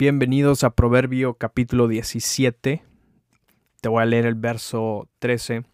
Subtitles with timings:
[0.00, 2.82] Bienvenidos a Proverbio capítulo 17.
[3.82, 5.64] Te voy a leer el verso 13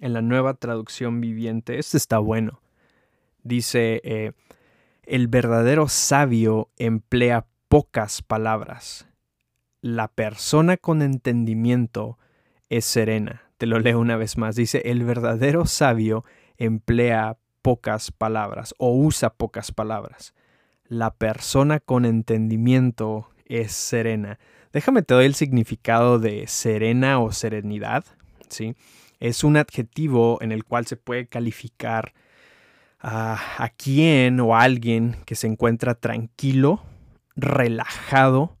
[0.00, 1.76] en la nueva traducción viviente.
[1.80, 2.60] Este está bueno.
[3.42, 4.30] Dice, eh,
[5.02, 9.08] el verdadero sabio emplea pocas palabras.
[9.80, 12.18] La persona con entendimiento
[12.68, 13.50] es serena.
[13.58, 14.54] Te lo leo una vez más.
[14.54, 16.24] Dice, el verdadero sabio
[16.58, 20.32] emplea pocas palabras o usa pocas palabras.
[20.92, 24.38] La persona con entendimiento es serena.
[24.74, 28.04] Déjame te doy el significado de serena o serenidad.
[28.50, 28.74] ¿sí?
[29.18, 32.12] Es un adjetivo en el cual se puede calificar
[33.00, 36.82] a, a quien o a alguien que se encuentra tranquilo,
[37.36, 38.58] relajado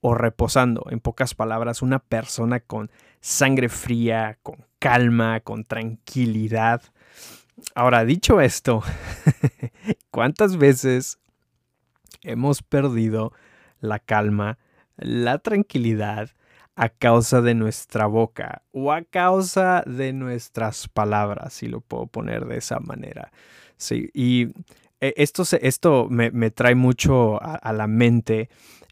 [0.00, 0.86] o reposando.
[0.88, 6.80] En pocas palabras, una persona con sangre fría, con calma, con tranquilidad.
[7.74, 8.82] Ahora, dicho esto,
[10.10, 11.18] ¿cuántas veces
[12.26, 13.32] hemos perdido
[13.80, 14.58] la calma,
[14.96, 16.30] la tranquilidad
[16.74, 22.44] a causa de nuestra boca o a causa de nuestras palabras, si lo puedo poner
[22.44, 23.32] de esa manera?
[23.78, 24.48] Sí, y
[25.00, 28.48] eh, esto, esto me, trae mucho a la mente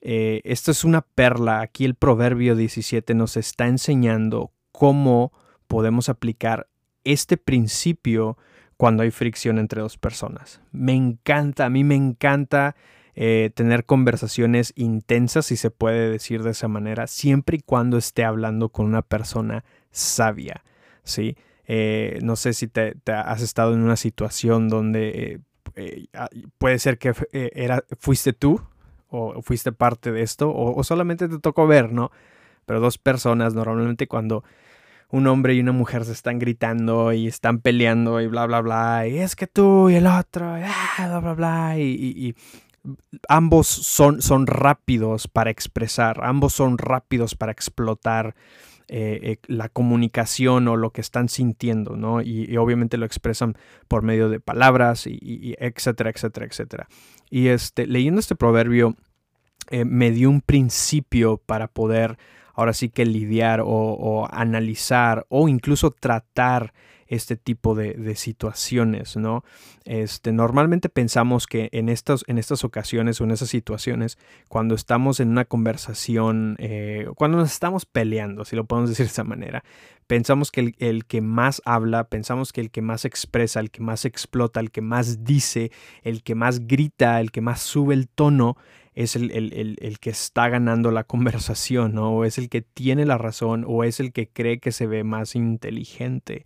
[0.07, 1.63] eh, esto es una perla.
[1.63, 5.33] Aquí el Proverbio 17 nos está enseñando cómo
[5.67, 6.69] podemos aplicar
[7.05, 8.37] este principio
[8.77, 10.61] cuando hay fricción entre dos personas.
[10.73, 12.77] Me encanta, a mí me encanta
[13.17, 18.25] eh, tener conversaciones intensas, si se puede decir de esa manera, siempre y cuando esté
[18.25, 20.65] hablando con una persona sabia.
[21.03, 21.37] ¿sí?
[21.67, 25.41] Eh, no sé si te, has estado en una situación donde
[26.15, 28.61] ah, puede ser que era, fuiste tú
[29.15, 32.11] o fuiste parte de esto, o, solamente te tocó ver, ¿no?
[32.67, 34.43] Pero dos personas, normalmente cuando
[35.11, 39.07] un hombre y una mujer se están gritando y están peleando y bla, bla, bla,
[39.07, 42.35] y es que tú y el otro, y ah, bla, bla, bla, y,
[43.29, 48.35] ambos son, son rápidos para expresar, ambos son rápidos para explotar
[48.89, 52.21] eh, eh, la comunicación o lo que están sintiendo, ¿no?
[52.21, 53.57] Y, obviamente lo expresan
[53.89, 56.89] por medio de palabras y, etcétera, etcétera, etcétera.
[57.31, 58.95] Y este, leyendo este proverbio
[59.71, 62.19] eh, me dio un principio para poder
[62.55, 66.73] ahora sí que lidiar o analizar o incluso tratar
[67.15, 69.45] este tipo de, situaciones, ¿no?
[69.85, 75.21] Este, normalmente pensamos que en estas, en estas ocasiones o en esas situaciones, cuando estamos
[75.21, 79.65] en una conversación, eh, cuando nos estamos peleando, si lo podemos decir de esa manera,
[80.07, 83.83] pensamos que el, el, que más habla, pensamos que el que más expresa, el que
[83.83, 85.71] más explota, el que más dice,
[86.03, 88.57] el que más grita, el que más sube el tono,
[88.95, 92.11] es el, el, el, que está ganando la conversación, ¿no?
[92.17, 95.05] O es el que tiene la razón, o es el que cree que se ve
[95.05, 96.45] más inteligente.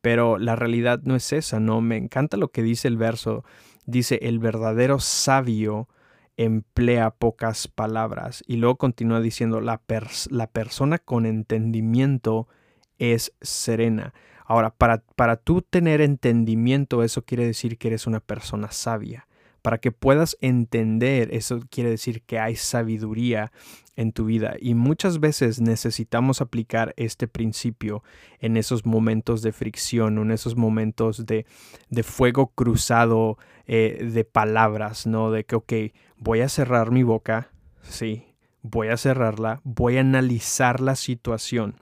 [0.00, 1.80] Pero la realidad no es esa, ¿no?
[1.80, 3.44] Me encanta lo que dice el verso.
[3.86, 5.88] Dice, el verdadero sabio
[6.36, 8.42] emplea pocas palabras.
[8.46, 9.82] Y luego continúa diciendo, la,
[10.30, 12.48] la persona con entendimiento
[12.98, 14.14] es serena.
[14.46, 19.26] Ahora, para, para tú tener entendimiento, eso quiere decir que eres una persona sabia.
[19.62, 23.52] Para que puedas entender, eso quiere decir que hay sabiduría
[23.96, 24.54] en tu vida.
[24.58, 28.02] Y muchas veces necesitamos aplicar este principio
[28.38, 31.44] en esos momentos de fricción, en esos momentos de,
[31.90, 35.30] de fuego cruzado eh, de palabras, ¿no?
[35.30, 35.72] De que, ok,
[36.16, 37.50] voy a cerrar mi boca,
[37.82, 38.24] sí,
[38.62, 41.76] voy a cerrarla, voy a analizar la situación,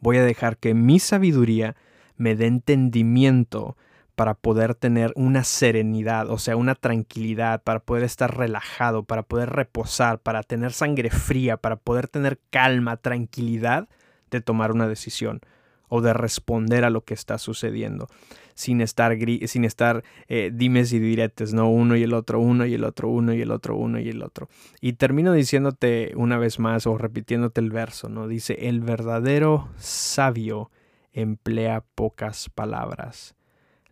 [0.00, 1.74] voy a dejar que mi sabiduría
[2.16, 3.76] me dé entendimiento
[4.18, 9.50] para poder tener una serenidad, o sea, una tranquilidad, para poder estar relajado, para poder
[9.50, 13.88] reposar, para tener sangre fría, para poder tener calma, tranquilidad
[14.32, 15.40] de tomar una decisión
[15.88, 18.08] o de responder a lo que está sucediendo
[18.54, 21.70] sin estar, sin estar eh, dimes y diretes, ¿no?
[21.70, 24.24] Uno y el otro, uno y el otro, uno y el otro, uno y el
[24.24, 24.48] otro.
[24.80, 28.26] Y termino diciéndote una vez más o repitiéndote el verso, ¿no?
[28.26, 30.72] Dice, el verdadero sabio
[31.12, 33.37] emplea pocas palabras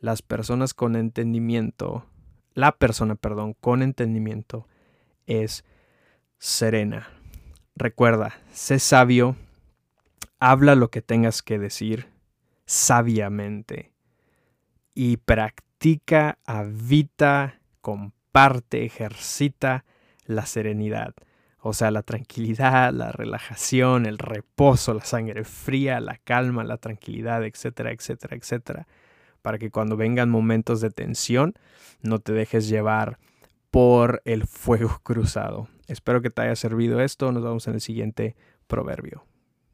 [0.00, 2.06] las personas con entendimiento,
[2.54, 4.66] la persona, perdón, con entendimiento
[5.26, 5.64] es
[6.38, 7.08] serena.
[7.74, 9.36] Recuerda, sé sabio,
[10.38, 12.08] habla lo que tengas que decir
[12.64, 13.92] sabiamente
[14.94, 19.84] y practica, habita, comparte, ejercita
[20.24, 21.14] la serenidad.
[21.60, 27.44] O sea, la tranquilidad, la relajación, el reposo, la sangre fría, la calma, la tranquilidad,
[27.44, 28.86] etcétera, etcétera, etcétera
[29.46, 31.54] para que cuando vengan momentos de tensión
[32.02, 33.20] no te dejes llevar
[33.70, 35.68] por el fuego cruzado.
[35.86, 37.30] Espero que te haya servido esto.
[37.30, 38.34] Nos vemos en el siguiente
[38.66, 39.24] proverbio.